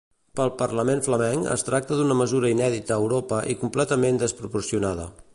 [0.37, 5.07] Pel parlament flamenc, es tracta d'una mesura inèdita a Europa i completament desproporcionada.